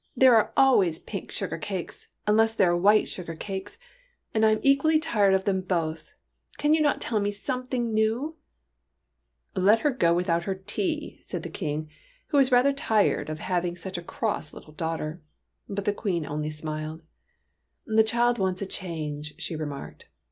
There 0.15 0.35
are 0.35 0.51
always 0.57 0.97
pink 0.97 1.29
I04 1.29 1.29
TEARS 1.29 1.29
OF 1.29 1.29
PRINCESS 1.29 1.37
PRUNELLA 1.37 1.37
sugar 1.37 1.65
cakes 1.67 2.07
unless 2.25 2.53
there 2.55 2.71
are 2.71 2.77
white 2.77 3.07
sugar 3.07 3.35
cakes, 3.35 3.77
and 4.33 4.43
I 4.43 4.51
am 4.53 4.59
equally 4.63 4.97
tired 4.99 5.35
of 5.35 5.43
them 5.45 5.61
both. 5.61 6.11
Can 6.57 6.73
you 6.73 6.81
not 6.81 6.99
tell 6.99 7.19
me 7.19 7.29
something 7.29 7.93
new?" 7.93 8.35
*' 8.93 9.55
Let 9.69 9.81
her 9.81 9.91
go 9.91 10.15
without 10.15 10.45
her 10.45 10.55
tea," 10.55 11.19
said 11.21 11.43
the 11.43 11.51
King, 11.51 11.91
who 12.29 12.37
was 12.37 12.51
rather 12.51 12.73
tired 12.73 13.29
of 13.29 13.37
having 13.41 13.77
such 13.77 13.95
a 13.99 14.01
cross 14.01 14.53
little 14.55 14.73
daughter. 14.73 15.21
But 15.69 15.85
the 15.85 15.93
Queen 15.93 16.25
only 16.25 16.49
smiled.'' 16.49 17.03
The 17.85 18.03
child 18.03 18.39
wants 18.39 18.63
a 18.63 18.65
change," 18.65 19.35
she 19.37 19.55
remarked. 19.55 20.09